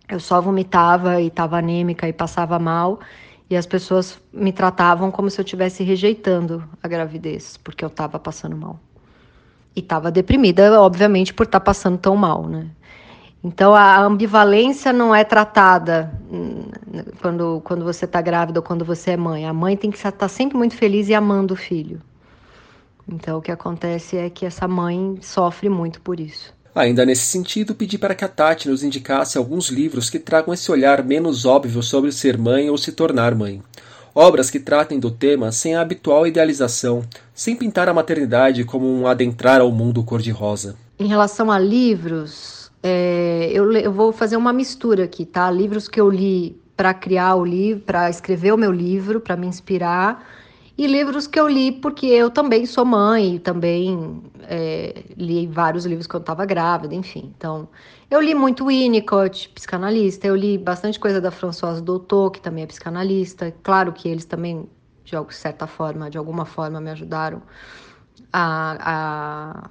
eu 0.07 0.19
só 0.19 0.39
vomitava 0.39 1.19
e 1.19 1.27
estava 1.27 1.57
anêmica 1.57 2.07
e 2.07 2.13
passava 2.13 2.59
mal 2.59 3.00
e 3.50 3.56
as 3.56 3.65
pessoas 3.65 4.19
me 4.31 4.51
tratavam 4.51 5.09
como 5.09 5.29
se 5.29 5.39
eu 5.39 5.44
estivesse 5.44 5.83
rejeitando 5.83 6.63
a 6.81 6.88
gravidez 6.88 7.57
porque 7.57 7.83
eu 7.83 7.88
estava 7.88 8.19
passando 8.19 8.56
mal. 8.56 8.79
E 9.75 9.79
estava 9.79 10.11
deprimida 10.11 10.79
obviamente 10.79 11.33
por 11.33 11.47
estar 11.47 11.59
tá 11.59 11.65
passando 11.65 11.97
tão 11.97 12.15
mal 12.15 12.47
né 12.47 12.69
então 13.45 13.75
a 13.75 14.01
ambivalência 14.01 14.92
não 14.92 15.13
é 15.13 15.24
tratada 15.24 16.12
hum, 16.31 16.65
quando, 17.21 17.62
quando 17.63 17.86
você 17.86 18.06
está 18.06 18.19
grávida 18.19 18.59
ou 18.59 18.63
quando 18.63 18.83
você 18.83 19.12
é 19.12 19.18
mãe 19.18 19.45
a 19.45 19.53
mãe 19.53 19.77
tem 19.77 19.92
que 19.92 19.97
estar 19.97 20.12
tá 20.12 20.27
sempre 20.27 20.57
muito 20.57 20.75
feliz 20.75 21.07
e 21.07 21.13
amando 21.13 21.53
o 21.53 21.57
filho 21.57 22.01
então, 23.07 23.38
o 23.38 23.42
que 23.42 23.51
acontece 23.51 24.18
é 24.18 24.30
que 24.30 24.45
essa 24.45 24.68
mãe 24.68 25.18
sofre 25.21 25.69
muito 25.69 26.01
por 26.01 26.19
isso. 26.19 26.53
Ainda 26.74 27.06
nesse 27.06 27.25
sentido, 27.25 27.75
pedi 27.75 27.97
para 27.97 28.15
que 28.15 28.25
a 28.25 28.27
Tati 28.27 28.68
nos 28.68 28.83
indicasse 28.83 29.38
alguns 29.38 29.69
livros 29.69 30.09
que 30.09 30.19
tragam 30.19 30.53
esse 30.53 30.69
olhar 30.71 31.03
menos 31.03 31.45
óbvio 31.45 31.81
sobre 31.81 32.12
ser 32.12 32.38
mãe 32.38 32.69
ou 32.69 32.77
se 32.77 32.92
tornar 32.92 33.33
mãe. 33.33 33.62
Obras 34.13 34.50
que 34.50 34.59
tratem 34.59 35.00
do 35.00 35.12
tema 35.12 35.51
sem 35.51 35.75
a 35.75 35.81
habitual 35.81 36.25
idealização, 36.25 37.03
sem 37.33 37.56
pintar 37.56 37.88
a 37.88 37.94
maternidade 37.94 38.63
como 38.63 38.88
um 38.88 39.07
adentrar 39.07 39.62
ao 39.62 39.71
mundo 39.71 40.03
cor-de-rosa. 40.03 40.75
Em 40.97 41.07
relação 41.07 41.51
a 41.51 41.59
livros, 41.59 42.64
é, 42.87 43.49
eu, 43.51 43.71
eu 43.73 43.91
vou 43.91 44.11
fazer 44.11 44.37
uma 44.37 44.54
mistura 44.54 45.06
aqui, 45.06 45.25
tá? 45.25 45.49
Livros 45.49 45.87
que 45.87 45.99
eu 45.99 46.07
li 46.07 46.56
para 46.77 46.94
criar 46.94 47.33
o 47.33 47.44
livro, 47.44 47.83
para 47.83 48.11
escrever 48.11 48.54
o 48.54 48.57
meu 48.57 48.71
livro, 48.71 49.19
para 49.19 49.35
me 49.35 49.47
inspirar, 49.47 50.23
e 50.77 50.85
livros 50.85 51.25
que 51.25 51.39
eu 51.39 51.47
li 51.47 51.71
porque 51.71 52.06
eu 52.06 52.30
também 52.30 52.63
sou 52.68 52.85
mãe, 52.85 53.39
também 53.39 54.21
é, 54.44 55.04
li 55.18 55.47
vários 55.47 55.83
livros 55.87 56.06
quando 56.06 56.21
estava 56.21 56.45
grávida, 56.45 56.94
enfim. 56.94 57.33
Então, 57.35 57.68
eu 58.11 58.21
li 58.21 58.35
muito 58.35 58.68
Winnicott, 58.68 59.49
psicanalista, 59.49 60.27
eu 60.27 60.35
li 60.35 60.56
bastante 60.56 60.99
coisa 60.99 61.19
da 61.19 61.31
Françoise 61.31 61.81
Doutor, 61.81 62.30
que 62.30 62.39
também 62.39 62.65
é 62.65 62.68
psicanalista. 62.68 63.51
Claro 63.63 63.94
que 63.94 64.07
eles 64.07 64.25
também, 64.25 64.69
de 65.04 65.15
certa 65.31 65.65
forma, 65.65 66.07
de 66.07 66.19
alguma 66.19 66.45
forma, 66.45 66.80
me 66.80 66.92
ajudaram 66.92 67.42
a, 68.31 68.77
a 68.80 69.69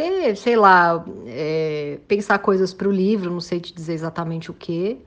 ter, 0.00 0.34
sei 0.34 0.56
lá, 0.56 1.04
é, 1.26 1.98
pensar 2.08 2.38
coisas 2.38 2.72
para 2.72 2.88
o 2.88 2.90
livro, 2.90 3.30
não 3.30 3.40
sei 3.40 3.60
te 3.60 3.74
dizer 3.74 3.92
exatamente 3.92 4.50
o 4.50 4.54
que. 4.54 4.98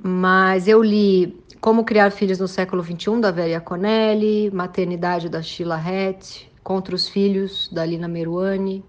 Mas 0.00 0.68
eu 0.68 0.80
li 0.80 1.36
como 1.60 1.82
Criar 1.82 2.12
Filhos 2.12 2.38
no 2.38 2.46
Século 2.46 2.80
XXI, 2.84 3.20
da 3.20 3.32
Vera 3.32 3.60
Conelli, 3.60 4.50
Maternidade, 4.52 5.28
da 5.28 5.42
Sheila 5.42 5.76
Hatch, 5.76 6.46
Contra 6.62 6.94
os 6.94 7.08
Filhos, 7.08 7.68
da 7.72 7.84
Lina 7.84 8.06
Meruane. 8.06 8.84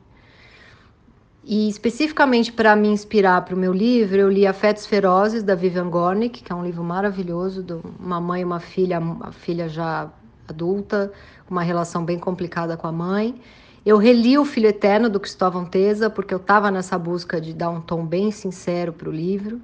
E 1.44 1.68
especificamente 1.68 2.52
para 2.52 2.76
me 2.76 2.90
inspirar 2.90 3.44
para 3.44 3.56
o 3.56 3.58
meu 3.58 3.74
livro, 3.74 4.18
eu 4.18 4.30
li 4.30 4.46
Afetos 4.46 4.86
Ferozes, 4.86 5.42
da 5.42 5.56
Vivian 5.56 5.90
Gornick, 5.90 6.44
que 6.44 6.52
é 6.52 6.56
um 6.56 6.64
livro 6.64 6.84
maravilhoso, 6.84 7.64
de 7.64 7.74
uma 8.00 8.22
mãe 8.22 8.42
e 8.42 8.46
uma 8.46 8.60
filha, 8.60 9.02
a 9.22 9.32
filha 9.32 9.68
já 9.68 10.08
adulta, 10.48 11.12
uma 11.50 11.64
relação 11.64 12.06
bem 12.06 12.20
complicada 12.20 12.78
com 12.78 12.86
a 12.86 12.92
mãe. 12.92 13.42
Eu 13.86 13.98
reli 13.98 14.38
O 14.38 14.44
Filho 14.44 14.68
Eterno, 14.68 15.10
do 15.10 15.20
Cristóvão 15.20 15.66
Teza, 15.66 16.10
porque 16.10 16.34
eu 16.34 16.38
estava 16.38 16.70
nessa 16.70 16.98
busca 16.98 17.40
de 17.40 17.54
dar 17.54 17.70
um 17.70 17.80
tom 17.80 18.06
bem 18.06 18.30
sincero 18.32 18.92
para 18.92 19.10
o 19.10 19.12
livro. 19.12 19.62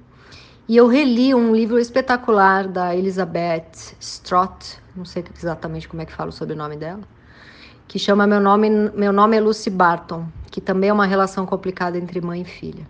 E 0.68 0.76
eu 0.76 0.88
reli 0.88 1.34
um 1.34 1.54
livro 1.54 1.78
espetacular 1.78 2.66
da 2.66 2.96
Elizabeth 2.96 3.94
Strout, 4.00 4.78
não 4.96 5.04
sei 5.04 5.24
exatamente 5.36 5.86
como 5.86 6.02
é 6.02 6.06
que 6.06 6.12
fala 6.12 6.30
o 6.30 6.32
sobrenome 6.32 6.76
dela, 6.76 7.02
que 7.86 7.98
chama 7.98 8.26
Meu 8.26 8.40
Nome, 8.40 8.68
Meu 8.70 9.12
Nome 9.12 9.36
é 9.36 9.40
Lucy 9.40 9.70
Barton, 9.70 10.26
que 10.50 10.60
também 10.60 10.90
é 10.90 10.92
uma 10.92 11.06
relação 11.06 11.46
complicada 11.46 11.96
entre 11.96 12.20
mãe 12.20 12.42
e 12.42 12.44
filha. 12.44 12.84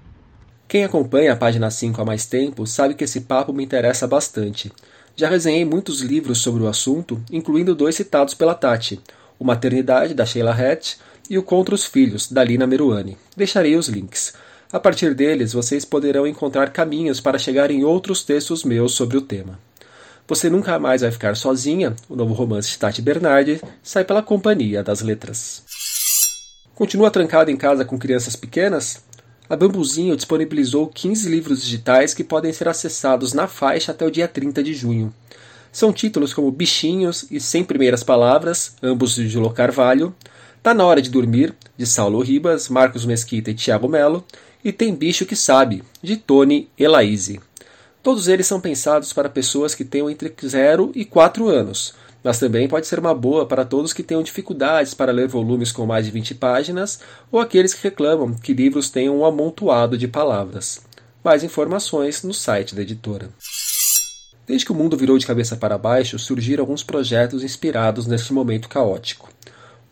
Quem 0.66 0.84
acompanha 0.84 1.32
a 1.32 1.36
página 1.36 1.70
5 1.70 2.00
há 2.00 2.04
mais 2.04 2.24
tempo 2.26 2.66
sabe 2.66 2.94
que 2.94 3.04
esse 3.04 3.22
papo 3.22 3.52
me 3.52 3.62
interessa 3.62 4.06
bastante. 4.06 4.72
Já 5.14 5.28
resenhei 5.28 5.64
muitos 5.64 6.00
livros 6.00 6.38
sobre 6.38 6.62
o 6.62 6.68
assunto, 6.68 7.20
incluindo 7.30 7.74
dois 7.74 7.94
citados 7.94 8.32
pela 8.32 8.54
Tati, 8.54 9.00
O 9.38 9.44
Maternidade, 9.44 10.14
da 10.14 10.24
Sheila 10.24 10.52
Hatch, 10.52 10.96
e 11.28 11.38
o 11.38 11.42
Contra 11.42 11.74
os 11.74 11.84
Filhos, 11.84 12.30
da 12.30 12.42
Lina 12.42 12.66
Meruane. 12.66 13.16
Deixarei 13.36 13.76
os 13.76 13.88
links. 13.88 14.34
A 14.72 14.80
partir 14.80 15.14
deles, 15.14 15.52
vocês 15.52 15.84
poderão 15.84 16.26
encontrar 16.26 16.70
caminhos 16.70 17.20
para 17.20 17.38
chegar 17.38 17.70
em 17.70 17.84
outros 17.84 18.24
textos 18.24 18.64
meus 18.64 18.92
sobre 18.92 19.16
o 19.16 19.20
tema. 19.20 19.58
Você 20.28 20.50
Nunca 20.50 20.78
Mais 20.78 21.02
Vai 21.02 21.12
Ficar 21.12 21.36
Sozinha, 21.36 21.94
o 22.08 22.16
novo 22.16 22.34
romance 22.34 22.70
de 22.70 22.78
Tati 22.78 23.00
Bernardi, 23.00 23.60
sai 23.82 24.04
pela 24.04 24.22
Companhia 24.22 24.82
das 24.82 25.00
Letras. 25.00 25.62
Continua 26.74 27.10
trancado 27.10 27.50
em 27.50 27.56
casa 27.56 27.84
com 27.84 27.96
crianças 27.96 28.34
pequenas? 28.34 29.04
A 29.48 29.54
Bambuzinho 29.54 30.16
disponibilizou 30.16 30.88
15 30.88 31.28
livros 31.28 31.62
digitais 31.62 32.12
que 32.12 32.24
podem 32.24 32.52
ser 32.52 32.66
acessados 32.66 33.32
na 33.32 33.46
faixa 33.46 33.92
até 33.92 34.04
o 34.04 34.10
dia 34.10 34.26
30 34.26 34.62
de 34.62 34.74
junho. 34.74 35.14
São 35.70 35.92
títulos 35.92 36.34
como 36.34 36.50
Bichinhos 36.50 37.26
e 37.30 37.38
Sem 37.38 37.62
Primeiras 37.62 38.02
Palavras, 38.02 38.74
ambos 38.82 39.14
de 39.14 39.28
Julio 39.28 39.50
Carvalho, 39.50 40.12
Tá 40.66 40.74
na 40.74 40.84
Hora 40.84 41.00
de 41.00 41.10
Dormir, 41.10 41.54
de 41.78 41.86
Saulo 41.86 42.20
Ribas, 42.20 42.68
Marcos 42.68 43.04
Mesquita 43.04 43.52
e 43.52 43.54
Tiago 43.54 43.88
Melo, 43.88 44.24
e 44.64 44.72
Tem 44.72 44.92
Bicho 44.92 45.24
que 45.24 45.36
Sabe, 45.36 45.84
de 46.02 46.16
Tony 46.16 46.68
Elaise. 46.76 47.40
Todos 48.02 48.26
eles 48.26 48.48
são 48.48 48.60
pensados 48.60 49.12
para 49.12 49.28
pessoas 49.28 49.76
que 49.76 49.84
tenham 49.84 50.10
entre 50.10 50.34
0 50.44 50.90
e 50.92 51.04
4 51.04 51.48
anos, 51.48 51.94
mas 52.20 52.40
também 52.40 52.66
pode 52.66 52.88
ser 52.88 52.98
uma 52.98 53.14
boa 53.14 53.46
para 53.46 53.64
todos 53.64 53.92
que 53.92 54.02
tenham 54.02 54.24
dificuldades 54.24 54.92
para 54.92 55.12
ler 55.12 55.28
volumes 55.28 55.70
com 55.70 55.86
mais 55.86 56.04
de 56.04 56.10
20 56.10 56.34
páginas 56.34 56.98
ou 57.30 57.38
aqueles 57.38 57.72
que 57.72 57.84
reclamam 57.84 58.34
que 58.34 58.52
livros 58.52 58.90
tenham 58.90 59.16
um 59.20 59.24
amontoado 59.24 59.96
de 59.96 60.08
palavras. 60.08 60.82
Mais 61.22 61.44
informações 61.44 62.24
no 62.24 62.34
site 62.34 62.74
da 62.74 62.82
editora. 62.82 63.28
Desde 64.44 64.66
que 64.66 64.72
o 64.72 64.74
mundo 64.74 64.96
virou 64.96 65.16
de 65.16 65.26
cabeça 65.28 65.54
para 65.54 65.78
baixo, 65.78 66.18
surgiram 66.18 66.64
alguns 66.64 66.82
projetos 66.82 67.44
inspirados 67.44 68.08
neste 68.08 68.32
momento 68.32 68.68
caótico. 68.68 69.28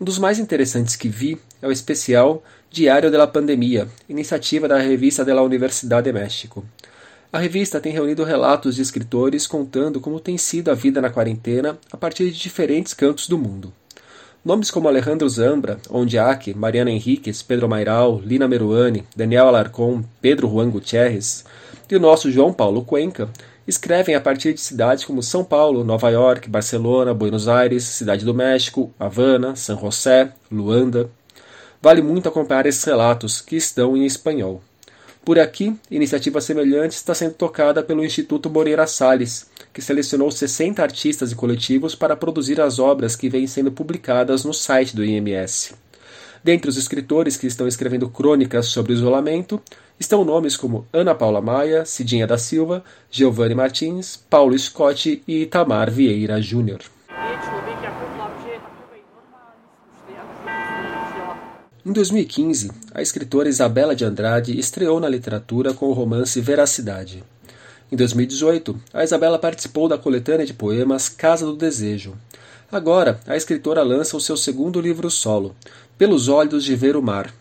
Um 0.00 0.04
dos 0.04 0.18
mais 0.18 0.40
interessantes 0.40 0.96
que 0.96 1.08
vi 1.08 1.38
é 1.62 1.68
o 1.68 1.72
especial 1.72 2.42
Diário 2.68 3.12
da 3.12 3.26
Pandemia, 3.28 3.86
iniciativa 4.08 4.66
da 4.66 4.76
revista 4.76 5.24
da 5.24 5.40
Universidade 5.40 6.10
de 6.10 6.12
México. 6.12 6.64
A 7.32 7.38
revista 7.38 7.80
tem 7.80 7.92
reunido 7.92 8.24
relatos 8.24 8.74
de 8.74 8.82
escritores 8.82 9.46
contando 9.46 10.00
como 10.00 10.18
tem 10.18 10.36
sido 10.36 10.72
a 10.72 10.74
vida 10.74 11.00
na 11.00 11.10
quarentena 11.10 11.78
a 11.92 11.96
partir 11.96 12.28
de 12.28 12.36
diferentes 12.36 12.92
cantos 12.92 13.28
do 13.28 13.38
mundo. 13.38 13.72
Nomes 14.44 14.68
como 14.68 14.88
Alejandro 14.88 15.28
Zambra, 15.28 15.78
Ondiak, 15.88 16.52
Mariana 16.54 16.90
Henriques, 16.90 17.40
Pedro 17.40 17.68
Mairal, 17.68 18.20
Lina 18.20 18.48
Meruane, 18.48 19.04
Daniel 19.14 19.46
Alarcon, 19.46 20.02
Pedro 20.20 20.48
Juan 20.48 20.70
Gutierrez 20.70 21.44
e 21.88 21.94
o 21.94 22.00
nosso 22.00 22.32
João 22.32 22.52
Paulo 22.52 22.82
Cuenca 22.82 23.30
escrevem 23.66 24.14
a 24.14 24.20
partir 24.20 24.52
de 24.52 24.60
cidades 24.60 25.04
como 25.04 25.22
São 25.22 25.44
Paulo, 25.44 25.84
Nova 25.84 26.10
York, 26.10 26.48
Barcelona, 26.48 27.14
Buenos 27.14 27.48
Aires, 27.48 27.84
Cidade 27.84 28.24
do 28.24 28.34
México, 28.34 28.92
Havana, 28.98 29.56
San 29.56 29.78
José, 29.78 30.32
Luanda. 30.50 31.10
Vale 31.80 32.02
muito 32.02 32.28
acompanhar 32.28 32.66
esses 32.66 32.84
relatos, 32.84 33.40
que 33.40 33.56
estão 33.56 33.96
em 33.96 34.04
espanhol. 34.04 34.62
Por 35.24 35.38
aqui, 35.38 35.74
iniciativa 35.90 36.40
semelhante 36.40 36.92
está 36.92 37.14
sendo 37.14 37.34
tocada 37.34 37.82
pelo 37.82 38.04
Instituto 38.04 38.50
Moreira 38.50 38.86
Salles, 38.86 39.46
que 39.72 39.80
selecionou 39.80 40.30
60 40.30 40.82
artistas 40.82 41.32
e 41.32 41.34
coletivos 41.34 41.94
para 41.94 42.14
produzir 42.14 42.60
as 42.60 42.78
obras 42.78 43.16
que 43.16 43.30
vêm 43.30 43.46
sendo 43.46 43.72
publicadas 43.72 44.44
no 44.44 44.52
site 44.52 44.94
do 44.94 45.02
IMS. 45.02 45.74
Dentre 46.44 46.68
os 46.68 46.76
escritores 46.76 47.38
que 47.38 47.46
estão 47.46 47.66
escrevendo 47.66 48.06
crônicas 48.06 48.66
sobre 48.66 48.92
o 48.92 48.94
isolamento, 48.94 49.58
estão 49.98 50.22
nomes 50.26 50.58
como 50.58 50.86
Ana 50.92 51.14
Paula 51.14 51.40
Maia, 51.40 51.86
Cidinha 51.86 52.26
da 52.26 52.36
Silva, 52.36 52.84
Giovanni 53.10 53.54
Martins, 53.54 54.22
Paulo 54.28 54.56
Scott 54.58 55.22
e 55.26 55.42
Itamar 55.42 55.90
Vieira 55.90 56.42
Júnior. 56.42 56.82
Em 61.86 61.92
2015, 61.92 62.70
a 62.92 63.00
escritora 63.00 63.48
Isabela 63.48 63.96
de 63.96 64.04
Andrade 64.04 64.58
estreou 64.58 65.00
na 65.00 65.08
literatura 65.08 65.72
com 65.72 65.86
o 65.86 65.94
romance 65.94 66.38
Veracidade. 66.42 67.24
Em 67.90 67.96
2018, 67.96 68.78
a 68.92 69.02
Isabela 69.02 69.38
participou 69.38 69.88
da 69.88 69.96
coletânea 69.96 70.44
de 70.44 70.52
poemas 70.52 71.08
Casa 71.08 71.46
do 71.46 71.56
Desejo. 71.56 72.14
Agora, 72.72 73.20
a 73.26 73.36
escritora 73.36 73.82
lança 73.82 74.16
o 74.16 74.20
seu 74.20 74.36
segundo 74.36 74.80
livro 74.80 75.10
solo, 75.10 75.54
Pelos 75.96 76.26
Olhos 76.26 76.64
de 76.64 76.74
Ver 76.74 76.96
o 76.96 77.02
Mar. 77.02 77.32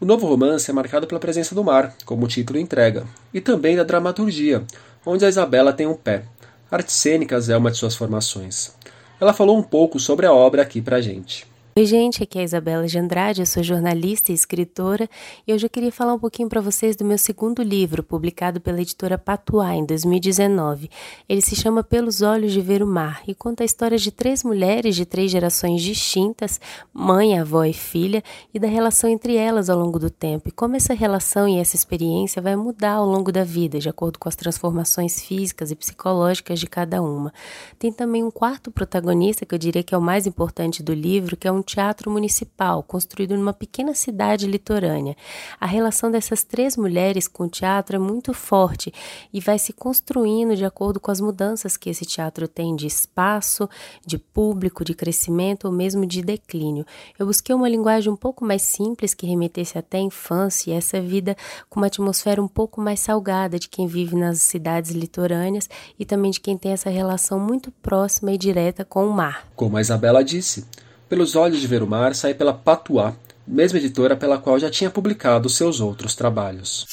O 0.00 0.04
novo 0.04 0.24
romance 0.28 0.70
é 0.70 0.72
marcado 0.72 1.04
pela 1.04 1.18
presença 1.18 1.52
do 1.52 1.64
mar, 1.64 1.92
como 2.04 2.24
o 2.24 2.28
título 2.28 2.56
entrega, 2.56 3.04
e 3.34 3.40
também 3.40 3.74
da 3.74 3.82
dramaturgia, 3.82 4.62
onde 5.04 5.24
a 5.24 5.28
Isabela 5.28 5.72
tem 5.72 5.84
um 5.84 5.94
pé. 5.94 6.22
Artes 6.70 6.94
cênicas 6.94 7.48
é 7.48 7.56
uma 7.56 7.72
de 7.72 7.76
suas 7.76 7.96
formações. 7.96 8.72
Ela 9.20 9.32
falou 9.32 9.58
um 9.58 9.64
pouco 9.64 9.98
sobre 9.98 10.26
a 10.26 10.32
obra 10.32 10.62
aqui 10.62 10.80
pra 10.80 11.00
gente. 11.00 11.44
Oi, 11.74 11.86
gente, 11.86 12.22
aqui 12.22 12.36
é 12.36 12.42
a 12.42 12.44
Isabela 12.44 12.86
de 12.86 12.98
Andrade, 12.98 13.40
eu 13.40 13.46
sou 13.46 13.62
jornalista 13.62 14.30
e 14.30 14.34
escritora 14.34 15.08
e 15.46 15.54
hoje 15.54 15.64
eu 15.64 15.70
queria 15.70 15.90
falar 15.90 16.12
um 16.12 16.18
pouquinho 16.18 16.46
para 16.46 16.60
vocês 16.60 16.94
do 16.94 17.02
meu 17.02 17.16
segundo 17.16 17.62
livro, 17.62 18.02
publicado 18.02 18.60
pela 18.60 18.82
editora 18.82 19.16
Patuá 19.16 19.74
em 19.74 19.86
2019. 19.86 20.90
Ele 21.26 21.40
se 21.40 21.56
chama 21.56 21.82
Pelos 21.82 22.20
Olhos 22.20 22.52
de 22.52 22.60
Ver 22.60 22.82
o 22.82 22.86
Mar 22.86 23.22
e 23.26 23.34
conta 23.34 23.64
a 23.64 23.64
história 23.64 23.96
de 23.96 24.10
três 24.10 24.44
mulheres 24.44 24.94
de 24.94 25.06
três 25.06 25.30
gerações 25.30 25.80
distintas, 25.80 26.60
mãe, 26.92 27.38
avó 27.38 27.64
e 27.64 27.72
filha, 27.72 28.22
e 28.52 28.58
da 28.58 28.68
relação 28.68 29.08
entre 29.08 29.36
elas 29.36 29.70
ao 29.70 29.78
longo 29.78 29.98
do 29.98 30.10
tempo 30.10 30.50
e 30.50 30.52
como 30.52 30.76
essa 30.76 30.92
relação 30.92 31.48
e 31.48 31.56
essa 31.56 31.74
experiência 31.74 32.42
vai 32.42 32.54
mudar 32.54 32.96
ao 32.96 33.06
longo 33.06 33.32
da 33.32 33.44
vida, 33.44 33.78
de 33.78 33.88
acordo 33.88 34.18
com 34.18 34.28
as 34.28 34.36
transformações 34.36 35.22
físicas 35.22 35.70
e 35.70 35.74
psicológicas 35.74 36.60
de 36.60 36.66
cada 36.66 37.00
uma. 37.00 37.32
Tem 37.78 37.90
também 37.90 38.22
um 38.22 38.30
quarto 38.30 38.70
protagonista 38.70 39.46
que 39.46 39.54
eu 39.54 39.58
diria 39.58 39.82
que 39.82 39.94
é 39.94 39.98
o 39.98 40.02
mais 40.02 40.26
importante 40.26 40.82
do 40.82 40.92
livro, 40.92 41.34
que 41.34 41.48
é 41.48 41.52
um 41.52 41.61
um 41.62 41.64
teatro 41.64 42.10
municipal 42.10 42.82
construído 42.82 43.36
numa 43.36 43.52
pequena 43.52 43.94
cidade 43.94 44.46
litorânea. 44.46 45.16
A 45.60 45.66
relação 45.66 46.10
dessas 46.10 46.42
três 46.42 46.76
mulheres 46.76 47.28
com 47.28 47.44
o 47.44 47.48
teatro 47.48 47.94
é 47.94 47.98
muito 47.98 48.34
forte 48.34 48.92
e 49.32 49.40
vai 49.40 49.58
se 49.58 49.72
construindo 49.72 50.56
de 50.56 50.64
acordo 50.64 50.98
com 50.98 51.10
as 51.10 51.20
mudanças 51.20 51.76
que 51.76 51.88
esse 51.88 52.04
teatro 52.04 52.48
tem 52.48 52.74
de 52.74 52.86
espaço, 52.86 53.68
de 54.04 54.18
público, 54.18 54.84
de 54.84 54.92
crescimento 54.92 55.66
ou 55.66 55.72
mesmo 55.72 56.04
de 56.04 56.20
declínio. 56.20 56.84
Eu 57.16 57.26
busquei 57.26 57.54
uma 57.54 57.68
linguagem 57.68 58.12
um 58.12 58.16
pouco 58.16 58.44
mais 58.44 58.62
simples 58.62 59.14
que 59.14 59.26
remetesse 59.26 59.78
até 59.78 59.98
a 59.98 60.02
infância 60.02 60.70
e 60.70 60.74
essa 60.74 61.00
vida 61.00 61.36
com 61.70 61.78
uma 61.78 61.86
atmosfera 61.86 62.42
um 62.42 62.48
pouco 62.48 62.80
mais 62.80 62.98
salgada 62.98 63.58
de 63.58 63.68
quem 63.68 63.86
vive 63.86 64.16
nas 64.16 64.40
cidades 64.40 64.90
litorâneas 64.90 65.70
e 65.96 66.04
também 66.04 66.32
de 66.32 66.40
quem 66.40 66.58
tem 66.58 66.72
essa 66.72 66.90
relação 66.90 67.38
muito 67.38 67.70
próxima 67.70 68.32
e 68.32 68.38
direta 68.38 68.84
com 68.84 69.06
o 69.06 69.12
mar. 69.12 69.46
Como 69.54 69.76
a 69.76 69.80
Isabela 69.80 70.24
disse, 70.24 70.66
pelos 71.12 71.36
Olhos 71.36 71.60
de 71.60 71.66
Ver 71.66 71.82
o 71.82 71.86
Mar 71.86 72.14
sai 72.14 72.32
pela 72.32 72.54
Patuá, 72.54 73.12
mesma 73.46 73.78
editora 73.78 74.16
pela 74.16 74.38
qual 74.38 74.58
já 74.58 74.70
tinha 74.70 74.88
publicado 74.88 75.46
seus 75.46 75.78
outros 75.78 76.14
trabalhos. 76.14 76.86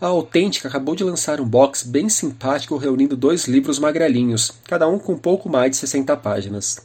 A 0.00 0.06
Autêntica 0.06 0.68
acabou 0.68 0.94
de 0.94 1.02
lançar 1.02 1.40
um 1.40 1.44
box 1.44 1.82
bem 1.82 2.08
simpático 2.08 2.76
reunindo 2.76 3.16
dois 3.16 3.48
livros 3.48 3.80
magrelinhos, 3.80 4.52
cada 4.68 4.86
um 4.86 5.00
com 5.00 5.18
pouco 5.18 5.48
mais 5.48 5.72
de 5.72 5.78
60 5.78 6.16
páginas. 6.18 6.80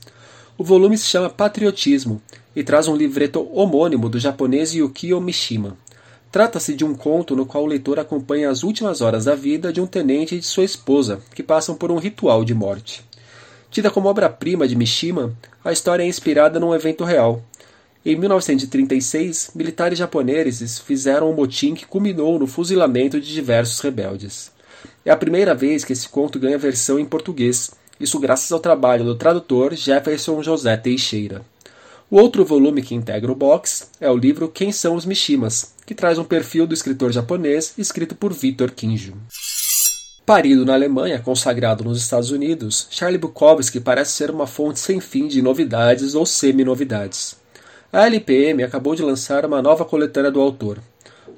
O 0.58 0.64
volume 0.64 0.98
se 0.98 1.06
chama 1.06 1.30
Patriotismo 1.30 2.20
e 2.56 2.64
traz 2.64 2.88
um 2.88 2.96
livreto 2.96 3.48
homônimo 3.54 4.10
do 4.10 4.18
japonês 4.18 4.74
Yukio 4.74 5.22
Mishima. 5.22 5.78
Trata-se 6.32 6.74
de 6.74 6.84
um 6.84 6.96
conto 6.96 7.36
no 7.36 7.46
qual 7.46 7.64
o 7.64 7.68
leitor 7.68 8.00
acompanha 8.00 8.50
as 8.50 8.64
últimas 8.64 9.02
horas 9.02 9.26
da 9.26 9.36
vida 9.36 9.72
de 9.72 9.80
um 9.80 9.86
tenente 9.86 10.34
e 10.34 10.40
de 10.40 10.48
sua 10.48 10.64
esposa, 10.64 11.22
que 11.36 11.44
passam 11.44 11.76
por 11.76 11.92
um 11.92 12.00
ritual 12.00 12.44
de 12.44 12.56
morte. 12.56 13.08
Tida 13.72 13.92
como 13.92 14.10
obra-prima 14.10 14.68
de 14.68 14.76
Mishima, 14.76 15.38
a 15.64 15.72
história 15.72 16.02
é 16.02 16.08
inspirada 16.08 16.60
num 16.60 16.74
evento 16.74 17.04
real. 17.04 17.44
Em 18.04 18.16
1936, 18.16 19.52
militares 19.54 20.00
japoneses 20.00 20.80
fizeram 20.80 21.30
um 21.30 21.36
motim 21.36 21.76
que 21.76 21.86
culminou 21.86 22.40
no 22.40 22.48
fuzilamento 22.48 23.22
de 23.22 23.32
diversos 23.32 23.80
rebeldes. 23.80 24.52
É 25.06 25.12
a 25.12 25.18
primeira 25.18 25.54
vez 25.54 25.86
que 25.86 25.94
esse 25.94 26.10
conto 26.10 26.40
ganha 26.40 26.58
versão 26.58 26.98
em 26.98 27.06
português, 27.06 27.70
isso 28.00 28.20
graças 28.20 28.52
ao 28.52 28.60
trabalho 28.60 29.06
do 29.06 29.16
tradutor 29.16 29.76
Jefferson 29.76 30.42
José 30.42 30.76
Teixeira. 30.76 31.44
O 32.10 32.18
outro 32.18 32.44
volume 32.44 32.82
que 32.82 32.96
integra 32.96 33.32
o 33.32 33.36
box 33.36 33.90
é 34.02 34.10
o 34.10 34.18
livro 34.18 34.50
Quem 34.50 34.72
são 34.72 34.96
os 34.96 35.06
Mishimas, 35.06 35.76
que 35.86 35.94
traz 35.94 36.18
um 36.18 36.24
perfil 36.24 36.66
do 36.66 36.74
escritor 36.74 37.12
japonês 37.12 37.76
escrito 37.78 38.16
por 38.16 38.34
Victor 38.34 38.72
Kinjo. 38.72 39.14
Parido 40.30 40.64
na 40.64 40.76
Alemanha, 40.76 41.18
consagrado 41.18 41.84
nos 41.84 41.98
Estados 41.98 42.30
Unidos, 42.30 42.86
Charlie 42.92 43.18
Bukowski 43.18 43.80
parece 43.80 44.12
ser 44.12 44.30
uma 44.30 44.46
fonte 44.46 44.80
sem 44.80 45.00
fim 45.00 45.28
de 45.28 45.42
novidades 45.42 46.14
ou 46.14 46.24
semi-novidades. 46.24 47.36
A 47.92 48.06
LPM 48.06 48.62
acabou 48.62 48.94
de 48.94 49.02
lançar 49.02 49.44
uma 49.44 49.60
nova 49.60 49.84
coletânea 49.86 50.30
do 50.30 50.40
autor. 50.40 50.78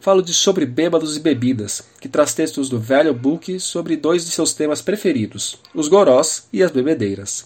Falo 0.02 0.22
de 0.22 0.34
Sobre 0.34 0.66
Bêbados 0.66 1.16
e 1.16 1.22
Bebidas, 1.22 1.82
que 2.02 2.10
traz 2.10 2.34
textos 2.34 2.68
do 2.68 2.78
velho 2.82 3.14
book 3.14 3.62
sobre 3.62 3.96
dois 3.96 4.26
de 4.26 4.32
seus 4.32 4.52
temas 4.54 4.82
preferidos, 4.82 5.58
os 5.74 5.88
gorós 5.88 6.50
e 6.52 6.62
as 6.62 6.70
bebedeiras. 6.70 7.46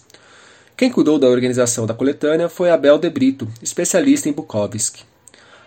Quem 0.76 0.90
cuidou 0.90 1.16
da 1.16 1.28
organização 1.28 1.86
da 1.86 1.94
coletânea 1.94 2.48
foi 2.48 2.70
Abel 2.70 2.98
De 2.98 3.08
Brito, 3.08 3.46
especialista 3.62 4.28
em 4.28 4.32
Bukowski. 4.32 5.04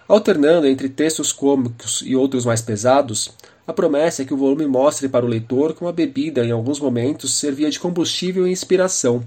Alternando 0.09 0.65
entre 0.65 0.89
textos 0.89 1.31
cômicos 1.31 2.01
e 2.03 2.15
outros 2.15 2.43
mais 2.43 2.63
pesados, 2.63 3.29
a 3.67 3.71
promessa 3.71 4.23
é 4.23 4.25
que 4.25 4.33
o 4.33 4.37
volume 4.37 4.65
mostre 4.65 5.07
para 5.07 5.23
o 5.23 5.29
leitor 5.29 5.75
como 5.75 5.87
a 5.87 5.93
bebida, 5.93 6.43
em 6.43 6.49
alguns 6.49 6.79
momentos, 6.79 7.37
servia 7.37 7.69
de 7.69 7.79
combustível 7.79 8.47
e 8.47 8.51
inspiração, 8.51 9.23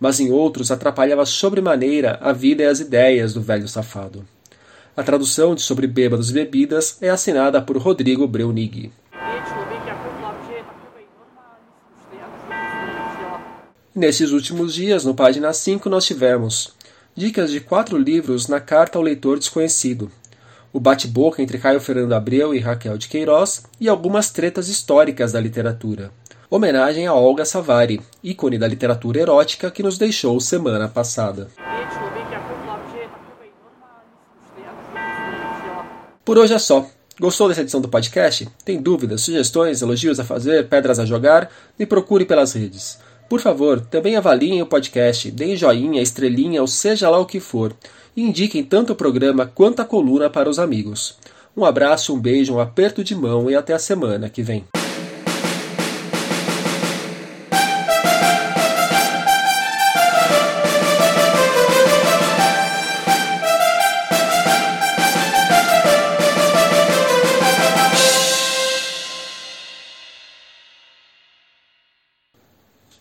mas 0.00 0.18
em 0.18 0.32
outros 0.32 0.72
atrapalhava 0.72 1.24
sobremaneira 1.24 2.18
a 2.20 2.32
vida 2.32 2.64
e 2.64 2.66
as 2.66 2.80
ideias 2.80 3.32
do 3.32 3.40
velho 3.40 3.68
safado. 3.68 4.26
A 4.96 5.04
tradução 5.04 5.54
de 5.54 5.62
Sobre 5.62 5.86
Bêbados 5.86 6.30
e 6.30 6.34
Bebidas 6.34 6.98
é 7.00 7.10
assinada 7.10 7.62
por 7.62 7.76
Rodrigo 7.76 8.26
Breunig. 8.26 8.90
Nesses 13.94 14.32
últimos 14.32 14.74
dias, 14.74 15.04
no 15.04 15.14
página 15.14 15.52
5, 15.52 15.88
nós 15.88 16.04
tivemos 16.04 16.74
dicas 17.16 17.52
de 17.52 17.60
quatro 17.60 17.96
livros 17.96 18.48
na 18.48 18.58
Carta 18.58 18.98
ao 18.98 19.04
Leitor 19.04 19.38
Desconhecido, 19.38 20.10
o 20.74 20.80
bate-boca 20.80 21.40
entre 21.40 21.56
Caio 21.56 21.78
Fernando 21.78 22.14
Abreu 22.14 22.52
e 22.52 22.58
Raquel 22.58 22.98
de 22.98 23.06
Queiroz 23.06 23.62
e 23.80 23.88
algumas 23.88 24.30
tretas 24.30 24.66
históricas 24.68 25.30
da 25.30 25.40
literatura. 25.40 26.10
Homenagem 26.50 27.06
a 27.06 27.14
Olga 27.14 27.44
Savari, 27.44 28.00
ícone 28.24 28.58
da 28.58 28.66
literatura 28.66 29.20
erótica 29.20 29.70
que 29.70 29.84
nos 29.84 29.96
deixou 29.96 30.40
semana 30.40 30.88
passada. 30.88 31.48
Por 36.24 36.38
hoje 36.38 36.54
é 36.54 36.58
só. 36.58 36.84
Gostou 37.20 37.46
dessa 37.46 37.60
edição 37.60 37.80
do 37.80 37.88
podcast? 37.88 38.48
Tem 38.64 38.82
dúvidas, 38.82 39.20
sugestões, 39.20 39.80
elogios 39.80 40.18
a 40.18 40.24
fazer, 40.24 40.68
pedras 40.68 40.98
a 40.98 41.06
jogar? 41.06 41.48
Me 41.78 41.86
procure 41.86 42.24
pelas 42.24 42.52
redes. 42.52 42.98
Por 43.28 43.40
favor, 43.40 43.80
também 43.80 44.16
avaliem 44.16 44.62
o 44.62 44.66
podcast, 44.66 45.30
deem 45.30 45.56
joinha, 45.56 46.02
estrelinha 46.02 46.60
ou 46.60 46.66
seja 46.66 47.08
lá 47.08 47.18
o 47.18 47.26
que 47.26 47.40
for. 47.40 47.74
E 48.16 48.22
indiquem 48.22 48.62
tanto 48.62 48.92
o 48.92 48.96
programa 48.96 49.50
quanto 49.52 49.80
a 49.80 49.84
coluna 49.84 50.30
para 50.30 50.48
os 50.48 50.58
amigos. 50.58 51.16
Um 51.56 51.64
abraço, 51.64 52.14
um 52.14 52.20
beijo, 52.20 52.54
um 52.54 52.60
aperto 52.60 53.02
de 53.02 53.14
mão 53.14 53.50
e 53.50 53.54
até 53.54 53.72
a 53.72 53.78
semana 53.78 54.28
que 54.28 54.42
vem. 54.42 54.64